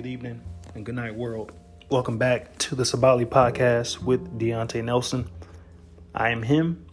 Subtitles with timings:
[0.00, 0.40] good evening,
[0.74, 1.52] and good night, world.
[1.90, 5.28] Welcome back to the Sabali podcast with Deontay Nelson.
[6.14, 6.86] I am him,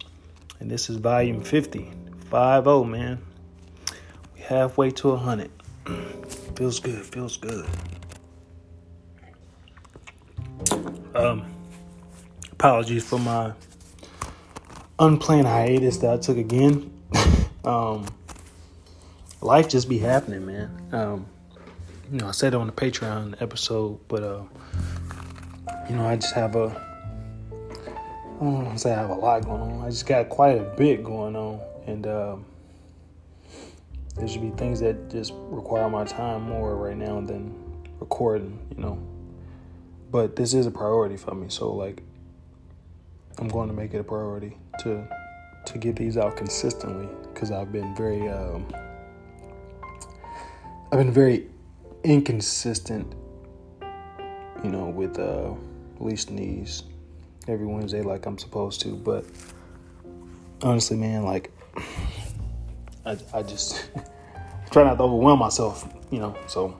[0.60, 1.90] and this is volume 50.
[2.26, 3.18] 5 man.
[4.34, 5.50] We halfway to 100.
[6.54, 7.66] feels good, feels good.
[11.14, 11.46] Um,
[12.52, 13.54] apologies for my
[14.98, 16.92] unplanned hiatus that I took again.
[17.64, 18.04] um,
[19.40, 20.88] life just be happening, man.
[20.92, 21.26] Um,
[22.10, 24.42] you know, I said it on the Patreon episode, but uh,
[25.88, 26.88] you know, I just have a
[28.40, 29.84] I don't want to say I have a lot going on.
[29.84, 32.46] I just got quite a bit going on, and um,
[34.16, 37.54] there should be things that just require my time more right now than
[38.00, 38.58] recording.
[38.74, 39.08] You know,
[40.10, 42.02] but this is a priority for me, so like,
[43.38, 45.06] I'm going to make it a priority to
[45.66, 48.66] to get these out consistently because I've been very um,
[50.90, 51.48] I've been very
[52.04, 53.14] inconsistent,
[54.62, 55.54] you know, with uh,
[55.98, 56.84] releasing these
[57.46, 58.94] every Wednesday like I'm supposed to.
[58.94, 59.24] But
[60.62, 61.52] honestly, man, like
[63.04, 63.90] I, I just
[64.70, 66.36] try not to overwhelm myself, you know.
[66.46, 66.76] So,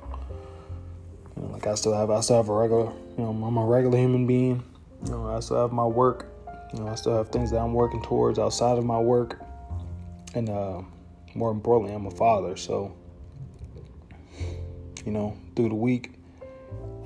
[1.37, 3.65] you know, like I still have, I still have a regular, you know, I'm a
[3.65, 4.63] regular human being.
[5.05, 6.27] You know, I still have my work.
[6.73, 9.41] You know, I still have things that I'm working towards outside of my work,
[10.35, 10.83] and uh,
[11.35, 12.57] more importantly, I'm a father.
[12.57, 12.95] So
[15.09, 16.13] you know, through the week.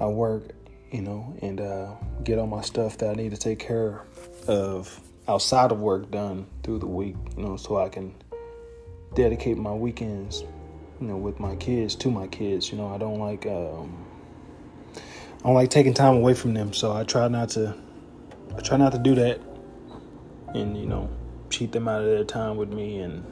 [0.01, 0.51] I work,
[0.91, 4.03] you know, and uh, get all my stuff that I need to take care
[4.49, 8.13] of outside of work done through the week, you know, so I can
[9.15, 10.43] dedicate my weekends,
[11.01, 12.73] you know, with my kids to my kids.
[12.73, 14.05] You know, I don't like um,
[14.97, 17.73] I don't like taking time away from them, so I try not to
[18.57, 19.41] I try not to do that
[20.55, 21.09] and, you know,
[21.51, 23.25] cheat them out of their time with me and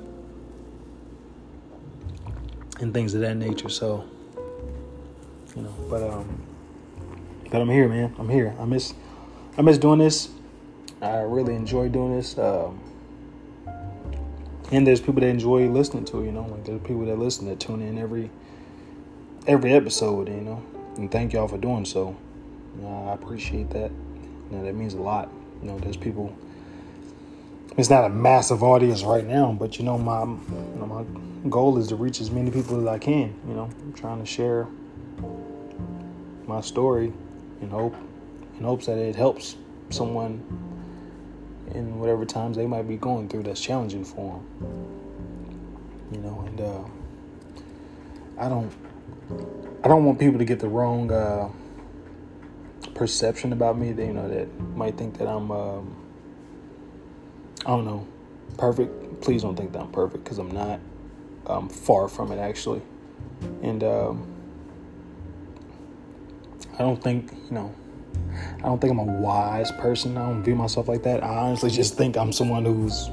[2.78, 3.68] and things of that nature.
[3.68, 4.08] So
[5.56, 5.74] you know.
[5.88, 6.42] But um,
[7.50, 8.14] but I'm here, man.
[8.18, 8.54] I'm here.
[8.58, 8.94] I miss
[9.56, 10.28] I miss doing this.
[11.02, 12.38] I really enjoy doing this.
[12.38, 12.80] Um,
[14.72, 17.48] and there's people that enjoy listening to, it, you know, like there's people that listen
[17.48, 18.30] that tune in every
[19.46, 20.62] every episode, you know.
[20.96, 22.16] And thank y'all for doing so.
[22.86, 23.90] I appreciate that.
[24.50, 25.30] You know, that means a lot.
[25.60, 26.36] You know, there's people.
[27.76, 31.78] It's not a massive audience right now, but you know, my you know, my goal
[31.78, 33.34] is to reach as many people as I can.
[33.48, 34.68] You know, I'm trying to share
[36.50, 37.12] my story
[37.62, 37.94] in hope
[38.58, 39.56] in hopes that it helps
[39.88, 40.42] someone
[41.74, 44.44] in whatever times they might be going through that's challenging for them.
[46.10, 48.72] You know, and uh, I don't
[49.84, 51.48] I don't want people to get the wrong uh,
[52.94, 53.92] perception about me.
[53.92, 55.96] That you know that might think that I'm um,
[57.64, 58.06] I don't know
[58.58, 59.20] perfect.
[59.22, 60.80] Please don't think that I'm perfect because I'm not.
[61.46, 62.82] I'm far from it actually,
[63.62, 63.84] and.
[63.84, 64.29] Um,
[66.74, 67.74] I don't think, you know,
[68.58, 70.16] I don't think I'm a wise person.
[70.16, 71.22] I don't view myself like that.
[71.22, 73.10] I honestly just think I'm someone who's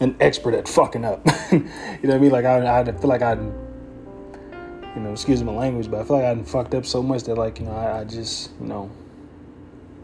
[0.00, 1.26] an expert at fucking up.
[1.52, 1.68] you know
[2.02, 2.30] what I mean?
[2.30, 6.24] Like I, I feel like I, you know, excuse my language, but I feel like
[6.24, 8.90] I fucked up so much that like you know I, I just you know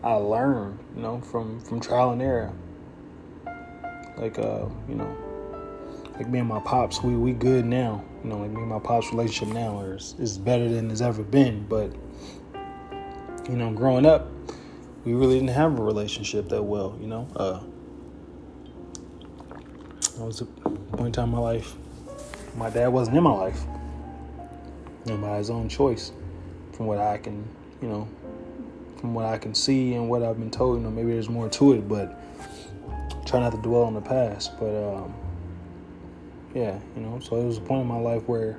[0.02, 2.52] I learned you know from from trial and error.
[4.16, 5.16] Like uh you know
[6.14, 8.04] like me and my pops, we we good now.
[8.22, 11.22] You know, like me and my pops' relationship now is is better than it's ever
[11.22, 11.66] been.
[11.68, 11.92] But
[13.48, 14.28] you know, growing up,
[15.04, 16.96] we really didn't have a relationship that well.
[17.00, 17.60] You know, uh,
[20.20, 21.74] I was a point in time in my life.
[22.56, 23.64] My dad wasn't in my life,
[25.06, 26.12] and by his own choice,
[26.72, 27.44] from what I can,
[27.80, 28.08] you know,
[29.00, 30.76] from what I can see and what I've been told.
[30.78, 32.16] You know, maybe there's more to it, but
[33.26, 34.52] try not to dwell on the past.
[34.60, 35.14] But um,
[36.54, 37.18] yeah, you know.
[37.20, 38.58] So it was a point in my life where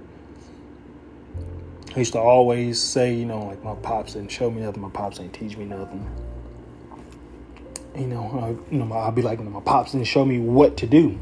[1.96, 4.90] I used to always say, you know, like my pops didn't show me nothing, my
[4.90, 6.10] pops didn't teach me nothing.
[7.96, 10.88] You know, I, you know, I'll be like, my pops didn't show me what to
[10.88, 11.20] do.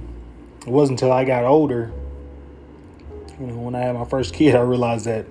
[0.62, 1.92] It wasn't until I got older,
[3.40, 5.26] you know, when I had my first kid, I realized that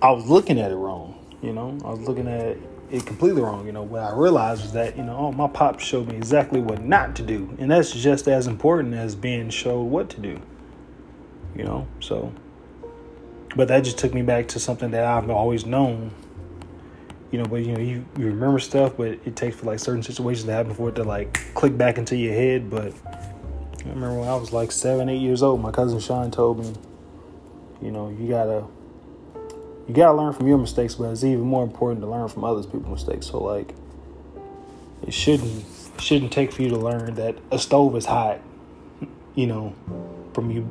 [0.00, 1.16] I was looking at it wrong.
[1.42, 2.56] You know, I was looking at
[2.90, 3.66] it completely wrong.
[3.66, 6.60] You know, what I realized was that, you know, oh, my pop showed me exactly
[6.60, 7.54] what not to do.
[7.58, 10.40] And that's just as important as being showed what to do.
[11.56, 12.32] You know, so,
[13.56, 16.12] but that just took me back to something that I've always known.
[17.30, 20.02] You know, but you know, you, you remember stuff, but it takes for like certain
[20.02, 22.70] situations to happen for it to like click back into your head.
[22.70, 26.58] But I remember when I was like seven, eight years old, my cousin Sean told
[26.58, 26.72] me,
[27.80, 28.64] you know, you gotta
[29.90, 32.64] you gotta learn from your mistakes, but it's even more important to learn from others
[32.64, 33.26] people's mistakes.
[33.26, 33.74] So like,
[35.02, 35.64] it shouldn't
[35.98, 38.40] shouldn't take for you to learn that a stove is hot.
[39.34, 39.74] You know,
[40.32, 40.68] from you,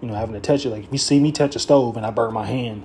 [0.00, 0.70] you know, having to touch it.
[0.70, 2.84] Like if you see me touch a stove and I burn my hand,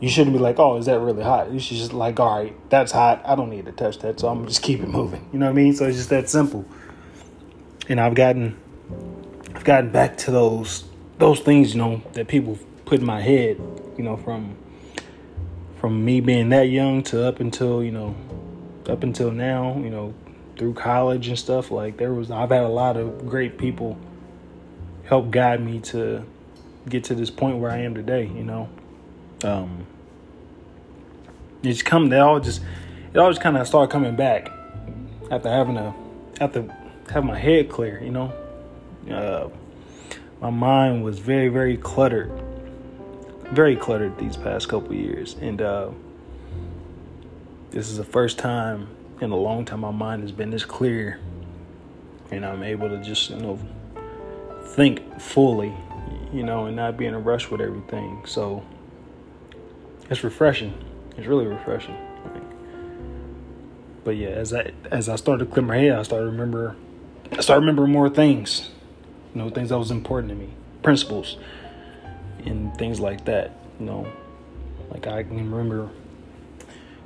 [0.00, 1.50] you shouldn't be like, oh, is that really hot?
[1.50, 3.20] You should just like, all right, that's hot.
[3.24, 5.28] I don't need to touch that, so I'm just keep it moving.
[5.32, 5.74] You know what I mean?
[5.74, 6.64] So it's just that simple.
[7.88, 8.56] And I've gotten,
[9.54, 10.84] I've gotten back to those
[11.18, 13.60] those things, you know, that people put in my head,
[13.98, 14.56] you know, from
[15.80, 18.14] from me being that young to up until you know,
[18.86, 20.14] up until now, you know,
[20.56, 21.70] through college and stuff.
[21.70, 23.98] Like there was, I've had a lot of great people
[25.04, 26.22] help guide me to
[26.86, 28.26] get to this point where I am today.
[28.26, 28.68] You know,
[29.42, 29.86] um,
[31.62, 32.10] it's come.
[32.10, 32.60] They all just
[33.14, 34.52] it all just kind of started coming back
[35.30, 35.94] after having a
[36.40, 36.68] after
[37.10, 38.02] having my head clear.
[38.02, 38.32] You know,
[39.10, 39.48] uh,
[40.42, 42.30] my mind was very very cluttered,
[43.52, 45.90] very cluttered these past couple years, and uh,
[47.70, 48.88] this is the first time
[49.20, 51.18] in a long time my mind has been this clear,
[52.30, 53.58] and I'm able to just you know
[54.64, 55.74] think fully,
[56.32, 58.22] you know, and not be in a rush with everything.
[58.24, 58.64] So
[60.08, 60.72] it's refreshing.
[61.16, 61.96] It's really refreshing.
[64.04, 66.76] But yeah, as I as I started to clear my head, I started to remember
[67.32, 68.70] I started remembering more things.
[69.34, 70.50] You know, things that was important to me.
[70.82, 71.36] Principles
[72.46, 73.52] and things like that.
[73.78, 74.06] You know.
[74.90, 75.88] Like I can remember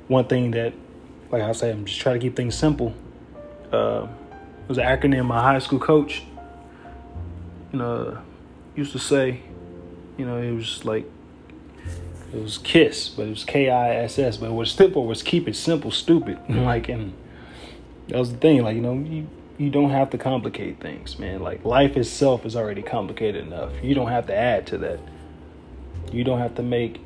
[0.07, 0.73] one thing that
[1.31, 2.93] like I say, I'm just trying to keep things simple.
[3.71, 4.07] Uh,
[4.63, 6.23] it was an acronym my high school coach
[7.71, 8.17] you know
[8.75, 9.41] used to say,
[10.17, 11.05] you know, it was like
[12.33, 14.37] it was Kiss, but it was K I S S.
[14.37, 16.39] But what stood for was keep it simple, stupid.
[16.49, 17.13] like, and
[18.09, 18.63] that was the thing.
[18.63, 19.27] Like, you know, you
[19.57, 21.41] you don't have to complicate things, man.
[21.41, 23.71] Like life itself is already complicated enough.
[23.81, 24.99] You don't have to add to that.
[26.11, 27.05] You don't have to make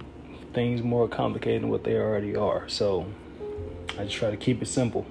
[0.53, 2.67] things more complicated than what they already are.
[2.67, 3.05] So
[3.97, 5.05] I just try to keep it simple.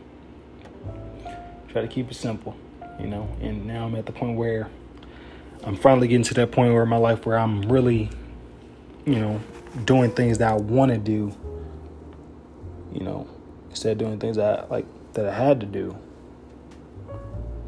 [1.69, 2.57] Try to keep it simple,
[2.99, 3.29] you know.
[3.41, 4.71] And now I'm at the point where
[5.65, 8.11] I'm finally getting to that point where in my life where I'm really,
[9.05, 9.41] you know,
[9.85, 11.35] doing things that I want to do,
[12.93, 13.29] you know,
[13.71, 15.97] instead of doing things that I, like that I had to do.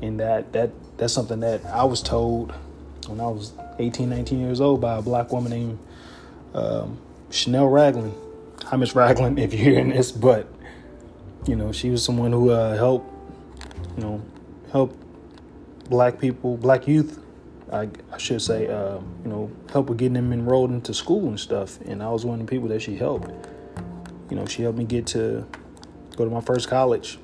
[0.03, 2.55] And that that that's something that I was told
[3.07, 5.79] when I was 18, 19 years old by a black woman named
[6.55, 6.99] um,
[7.31, 8.15] Chanel Ragland.
[8.65, 10.47] Hi, Miss Ragland, if you're hearing this, but
[11.47, 13.11] you know, she was someone who uh, helped,
[13.97, 14.23] you know,
[14.73, 14.97] help
[15.89, 17.21] black people, black youth
[17.73, 21.39] I, I should say, uh, you know, help with getting them enrolled into school and
[21.39, 21.81] stuff.
[21.83, 23.31] And I was one of the people that she helped.
[24.29, 25.47] You know, she helped me get to
[26.17, 27.19] go to my first college.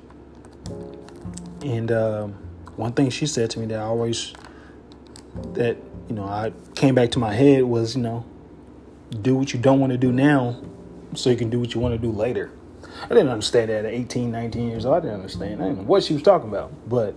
[1.63, 2.27] And uh,
[2.75, 4.33] one thing she said to me that I always,
[5.53, 5.77] that,
[6.07, 8.25] you know, I came back to my head was, you know,
[9.09, 10.61] do what you don't want to do now
[11.15, 12.51] so you can do what you want to do later.
[13.03, 14.97] I didn't understand that at 18, 19 years old.
[14.97, 15.61] I didn't understand.
[15.61, 16.71] I didn't know what she was talking about.
[16.89, 17.15] But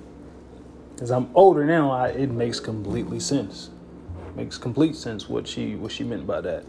[1.01, 3.71] as I'm older now, I, it makes completely sense.
[4.29, 6.65] It makes complete sense what she what she meant by that.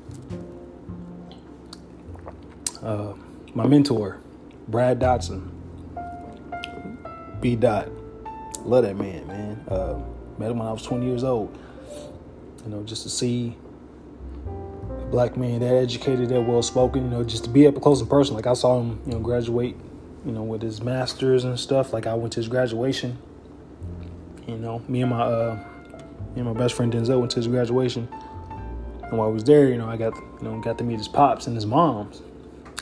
[2.82, 3.14] Uh,
[3.54, 4.20] my mentor,
[4.68, 5.52] Brad Dotson,
[7.40, 7.56] B.
[7.56, 7.90] Dot,
[8.62, 9.66] love that man, man.
[9.68, 10.02] Uh,
[10.40, 11.56] met him when I was 20 years old.
[12.64, 13.56] You know, just to see
[15.12, 17.04] black man that educated, that well spoken.
[17.04, 18.38] You know, just to be up close and personal.
[18.38, 19.76] Like I saw him, you know, graduate.
[20.26, 21.94] You know, with his masters and stuff.
[21.94, 23.18] Like I went to his graduation
[24.48, 25.56] you know, me and my uh,
[26.36, 28.08] me and my best friend Denzel went to his graduation,
[29.04, 31.08] and while I was there, you know, I got you know got to meet his
[31.08, 32.22] pops and his moms,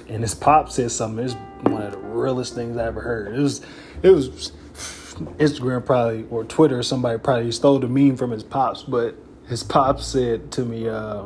[0.07, 1.23] and his pop said something.
[1.23, 3.35] It's one of the realest things I ever heard.
[3.35, 3.61] It was
[4.01, 4.51] it was
[5.37, 6.81] Instagram probably or Twitter.
[6.81, 9.15] Somebody probably stole the meme from his pops, but
[9.47, 11.25] his pops said to me, uh,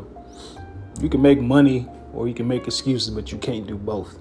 [1.03, 4.17] "You can make money or you can make excuses, but you can't do both."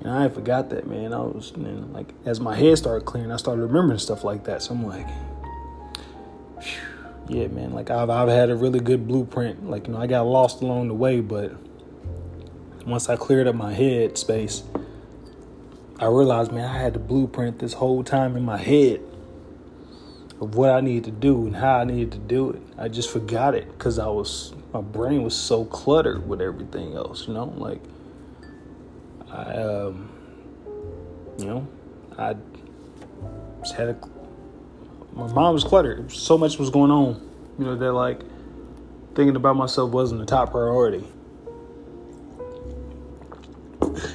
[0.00, 1.12] And I forgot that, man.
[1.12, 4.62] I was like, as my head started clearing, I started remembering stuff like that.
[4.62, 5.06] So I'm like,
[7.28, 7.72] yeah, man.
[7.72, 9.68] Like I've I've had a really good blueprint.
[9.68, 11.52] Like you know, I got lost along the way, but
[12.86, 14.62] once I cleared up my head space,
[15.98, 19.00] I realized, man, I had the blueprint this whole time in my head
[20.40, 22.62] of what I needed to do and how I needed to do it.
[22.78, 27.26] I just forgot it because I was my brain was so cluttered with everything else.
[27.26, 27.80] You know, like
[29.32, 30.10] I, um,
[31.38, 31.66] you know,
[32.18, 32.36] I
[33.60, 33.98] just had a.
[35.14, 36.12] My mind was cluttered.
[36.12, 37.26] So much was going on,
[37.58, 38.20] you know, that like
[39.14, 41.04] thinking about myself wasn't the top priority.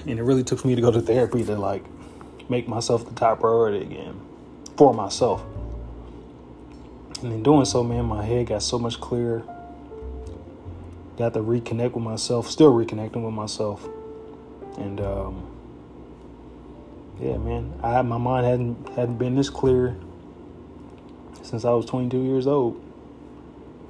[0.05, 1.83] And it really took me to go to therapy to like
[2.51, 4.21] make myself the top priority again
[4.77, 5.43] for myself.
[7.23, 9.43] And in doing so, man, my head got so much clearer.
[11.21, 13.87] Got to reconnect with myself, still reconnecting with myself.
[14.77, 15.45] And um,
[17.19, 19.95] yeah, man, I my mind hadn't hadn't been this clear
[21.43, 22.83] since I was 22 years old.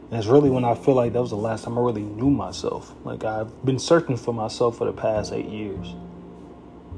[0.09, 2.29] And it's really when I feel like that was the last time I really knew
[2.29, 2.93] myself.
[3.05, 5.87] Like I've been searching for myself for the past eight years.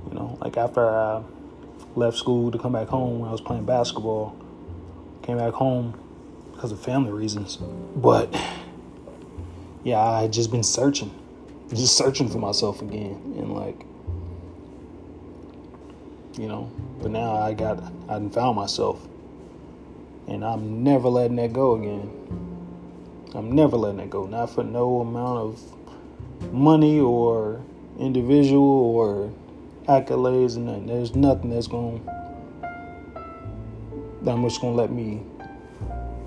[0.08, 1.22] You know, like after I
[1.96, 4.36] left school to come back home when I was playing basketball,
[5.22, 5.94] came back home
[6.54, 7.58] because of family reasons.
[7.96, 8.36] But
[9.84, 11.14] yeah, I just been searching,
[11.74, 13.86] just searching for myself again, and like,
[16.38, 16.72] you know.
[17.02, 19.06] But now I got, I found myself,
[20.28, 22.10] and I'm never letting that go again.
[23.36, 24.26] I'm never letting that go.
[24.26, 27.62] Not for no amount of money or
[28.00, 29.32] individual or
[29.88, 30.88] accolades and nothing.
[30.88, 32.04] There's nothing that's going
[34.22, 35.22] that I'm just gonna let me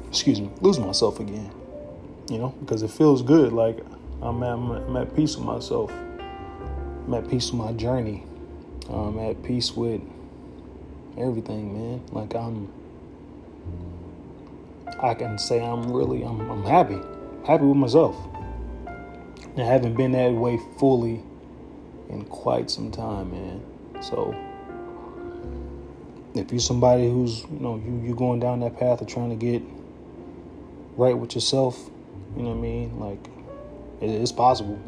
[0.08, 1.50] excuse me lose myself again.
[2.28, 3.52] You know, because it feels good.
[3.52, 3.78] Like
[4.20, 5.92] I'm at, I'm at peace with myself.
[7.06, 8.24] I'm at peace with my journey.
[8.88, 10.00] I'm at peace with
[11.16, 12.02] everything, man.
[12.12, 12.72] Like I'm
[15.00, 16.98] I can say I'm really I'm I'm happy.
[17.46, 18.16] Happy with myself.
[19.58, 21.22] I haven't been that way fully
[22.08, 23.62] in quite some time, man.
[24.02, 24.34] So
[26.34, 29.36] if you're somebody who's you know you you going down that path of trying to
[29.36, 29.62] get
[30.96, 31.90] right with yourself,
[32.36, 33.00] you know what I mean?
[33.00, 33.26] Like
[34.00, 34.78] it, it's possible.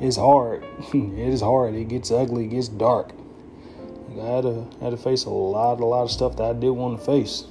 [0.00, 0.64] It's hard.
[0.94, 1.74] it is hard.
[1.74, 2.44] It gets ugly.
[2.44, 3.12] It gets dark.
[4.18, 6.52] I had to I had to face a lot a lot of stuff that I
[6.52, 7.44] did want to face.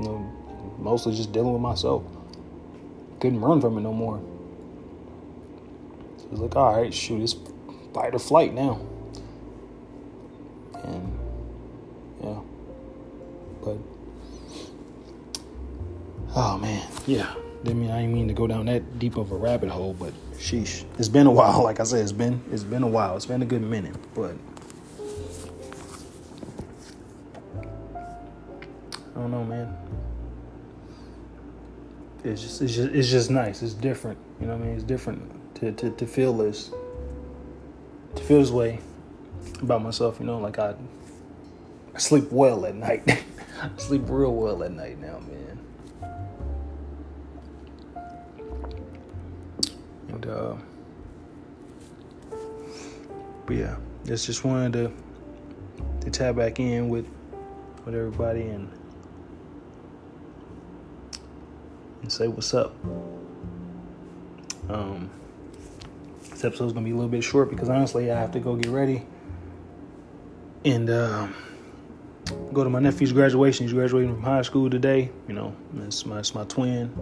[0.00, 0.32] You know,
[0.78, 2.02] mostly just dealing with myself.
[3.20, 4.20] Couldn't run from it no more.
[6.18, 7.34] So it's like, all right, shoot, it's
[7.92, 8.80] fight or flight now.
[10.84, 11.18] And
[12.22, 12.40] yeah,
[13.62, 13.76] but
[16.34, 17.34] oh man, yeah.
[17.62, 20.14] Didn't mean I didn't mean to go down that deep of a rabbit hole, but
[20.38, 21.62] sheesh, it's been a while.
[21.70, 23.16] Like I said, it's been it's been a while.
[23.16, 24.34] It's been a good minute, but
[29.14, 29.76] I don't know, man.
[32.24, 33.62] It's just it's just it's just nice.
[33.62, 34.18] It's different.
[34.40, 34.74] You know what I mean?
[34.74, 36.70] It's different to to, to feel this
[38.14, 38.80] to feel this way
[39.60, 40.18] about myself.
[40.18, 40.74] You know, like I
[41.94, 43.02] I sleep well at night.
[43.62, 45.58] I sleep real well at night now, man.
[50.30, 50.56] Uh
[53.50, 54.92] but yeah, just just wanted to
[56.02, 57.04] to tap back in with
[57.84, 58.70] with everybody and
[62.02, 62.74] and say what's up.
[64.68, 65.10] Um,
[66.30, 68.70] this episode's gonna be a little bit short because honestly, I have to go get
[68.70, 69.04] ready
[70.64, 71.26] and uh,
[72.52, 73.66] go to my nephew's graduation.
[73.66, 75.10] He's graduating from high school today.
[75.26, 76.94] You know, it's my it's my twin.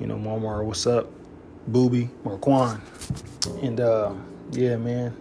[0.00, 1.08] You know, Marmar, what's up,
[1.72, 2.80] Booby, Marquan,
[3.62, 4.12] and uh,
[4.52, 5.16] yeah, man,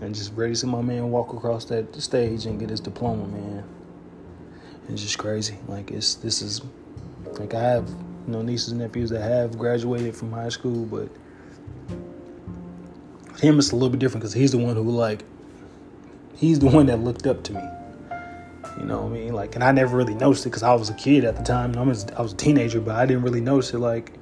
[0.00, 3.26] and just ready to see my man walk across that stage and get his diploma,
[3.26, 3.64] man.
[4.88, 5.58] It's just crazy.
[5.68, 6.62] Like it's this is
[7.38, 11.08] like I have you know nieces and nephews that have graduated from high school, but
[13.40, 15.24] him it's a little bit different because he's the one who like
[16.34, 17.62] he's the one that looked up to me.
[18.78, 19.32] You know what I mean?
[19.34, 21.76] Like, and I never really noticed it because I was a kid at the time.
[21.76, 23.78] I was I was a teenager, but I didn't really notice it.
[23.78, 24.12] Like,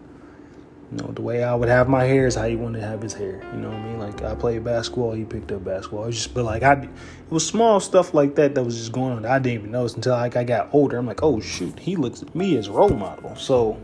[0.90, 3.00] you know, the way I would have my hair is how he wanted to have
[3.00, 3.40] his hair.
[3.54, 3.98] You know what I mean?
[4.00, 6.10] Like, I played basketball, he picked up basketball.
[6.10, 6.90] Just, but like, I, it
[7.30, 9.24] was small stuff like that that was just going on.
[9.24, 10.98] I didn't even notice until like I got older.
[10.98, 13.36] I'm like, oh shoot, he looks at me as a role model.
[13.36, 13.78] So,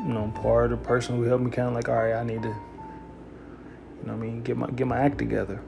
[0.00, 2.24] you know, part of the person who helped me kind of like, all right, I
[2.24, 2.54] need to, you
[4.06, 5.60] know, what I mean, get my get my act together.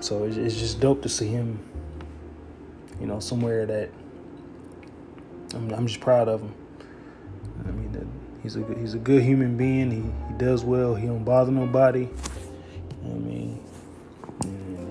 [0.00, 1.60] So it's, it's just dope to see him,
[3.00, 3.90] you know, somewhere that
[5.54, 6.54] I'm, I'm just proud of him.
[8.42, 9.90] He's a he's a good human being.
[9.90, 10.94] He he does well.
[10.94, 12.08] He don't bother nobody.
[13.04, 13.62] I mean,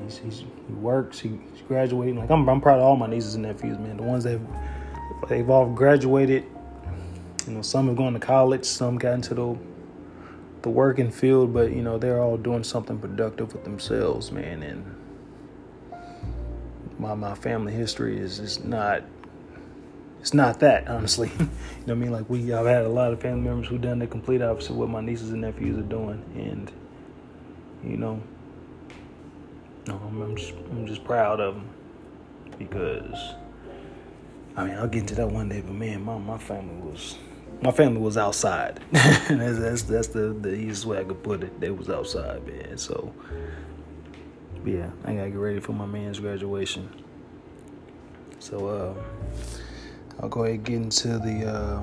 [0.05, 1.19] he's, he's, he works.
[1.19, 2.17] He, he's graduating.
[2.17, 3.97] Like I'm I'm proud of all my nieces and nephews, man.
[3.97, 4.39] The ones that
[5.27, 6.45] they've all graduated.
[7.47, 8.65] You know, some have gone to college.
[8.65, 9.57] Some got into the
[10.61, 14.61] the working field, but you know they're all doing something productive with themselves, man.
[14.61, 14.95] And
[16.99, 19.03] my my family history is is not
[20.19, 21.31] it's not that honestly.
[21.39, 21.49] you know
[21.85, 22.11] what I mean?
[22.11, 24.77] Like we I've had a lot of family members who done the complete opposite of
[24.77, 26.71] what my nieces and nephews are doing, and
[27.83, 28.21] you know,
[29.87, 31.69] I'm, just I'm just proud of them
[32.57, 33.17] because
[34.55, 37.17] I mean I'll get into that one day, but man, my my family was
[37.61, 38.81] my family was outside.
[38.91, 41.59] that's, that's that's the the easiest way I could put it.
[41.59, 42.77] They was outside, man.
[42.77, 43.13] So
[44.65, 46.89] yeah, I gotta get ready for my man's graduation.
[48.39, 48.93] So uh,
[50.21, 51.81] I'll go ahead and get into the uh,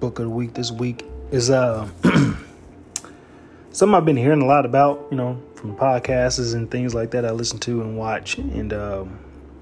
[0.00, 0.54] book of the week.
[0.54, 1.86] This week is uh,
[3.70, 7.26] something I've been hearing a lot about, you know, from podcasts and things like that.
[7.26, 9.18] I listen to and watch, and um,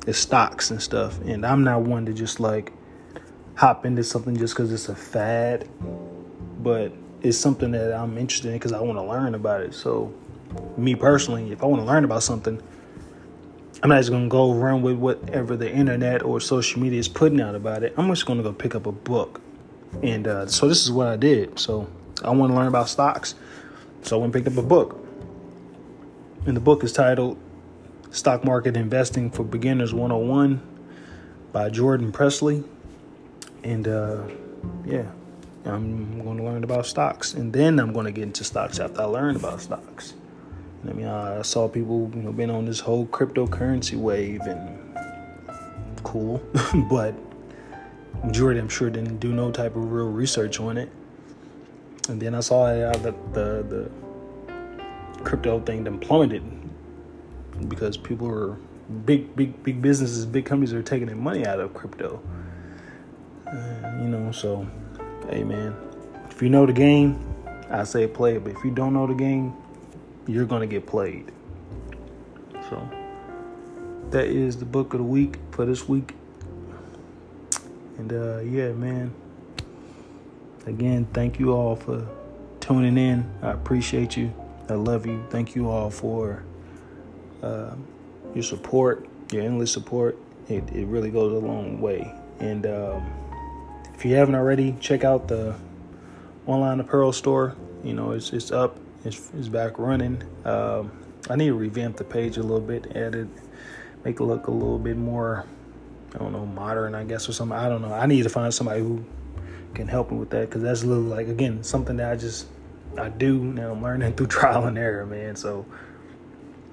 [0.07, 1.19] it's stocks and stuff.
[1.23, 2.73] And I'm not one to just like
[3.57, 5.69] hop into something just because it's a fad,
[6.61, 9.75] but it's something that I'm interested in because I want to learn about it.
[9.75, 10.15] So,
[10.77, 12.63] me personally, if I want to learn about something,
[13.81, 17.41] I'm not just gonna go run with whatever the internet or social media is putting
[17.41, 17.95] out about it.
[17.97, 19.41] I'm just gonna go pick up a book,
[20.03, 21.59] and uh, so this is what I did.
[21.61, 21.89] So
[22.25, 23.37] I want to learn about stocks,
[24.03, 24.99] so I went and picked up a book,
[26.47, 27.39] and the book is titled
[28.11, 30.61] "Stock Market Investing for Beginners 101"
[31.53, 32.65] by Jordan Priesley,
[33.63, 34.23] and uh,
[34.85, 35.07] yeah,
[35.65, 39.03] I'm going to learn about stocks, and then I'm going to get into stocks after
[39.03, 40.15] I learn about stocks.
[40.87, 44.79] I mean, I saw people, you know, been on this whole cryptocurrency wave and
[46.03, 46.43] cool,
[46.91, 47.15] but
[48.25, 50.91] majority, I'm sure, didn't do no type of real research on it.
[52.09, 56.43] And then I saw that the, the, the crypto thing then plummeted
[57.69, 58.57] because people are
[59.05, 62.23] big, big, big businesses, big companies are taking their money out of crypto.
[63.47, 63.53] Uh,
[64.01, 64.67] you know, so
[65.31, 65.75] hey, man,
[66.31, 67.23] if you know the game,
[67.71, 68.45] I say play it.
[68.45, 69.55] But if you don't know the game,
[70.29, 71.33] you're going to get played.
[72.69, 72.89] So
[74.11, 76.15] that is the book of the week for this week.
[77.97, 79.13] And uh, yeah, man.
[80.67, 82.07] Again, thank you all for
[82.61, 83.29] tuning in.
[83.43, 84.33] I appreciate you.
[84.69, 85.25] I love you.
[85.31, 86.45] Thank you all for
[87.43, 87.75] uh,
[88.35, 90.19] your support, your endless support.
[90.49, 92.13] It, it really goes a long way.
[92.39, 93.11] And um,
[93.95, 95.55] if you haven't already, check out the
[96.47, 97.57] online apparel store.
[97.83, 100.23] You know, it's it's up is, is back running.
[100.45, 100.93] Um,
[101.31, 103.29] I need to revamp the page a little bit, edit,
[104.05, 105.47] make it look a little bit more,
[106.15, 107.57] I don't know, modern, I guess, or something.
[107.57, 107.93] I don't know.
[107.93, 109.05] I need to find somebody who
[109.75, 112.47] can help me with that because that's a little like again something that I just
[112.97, 113.73] I do now.
[113.73, 115.37] I'm learning through trial and error, man.
[115.37, 115.67] So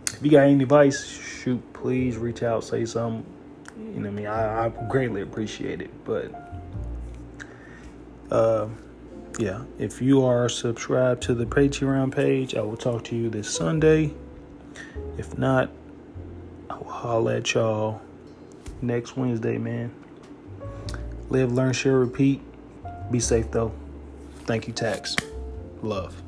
[0.08, 3.26] if you got any advice, shoot, please reach out, say something.
[3.78, 6.32] You know, I mean, I, I greatly appreciate it, but.
[8.32, 8.68] Uh,
[9.38, 13.50] yeah, if you are subscribed to the Patreon page, I will talk to you this
[13.50, 14.14] Sunday.
[15.18, 15.70] If not,
[16.70, 18.02] I will holler at y'all
[18.82, 19.94] next Wednesday, man.
[21.30, 22.42] Live, learn, share, repeat.
[23.12, 23.74] Be safe, though.
[24.46, 25.16] Thank you, Tax.
[25.82, 26.25] Love.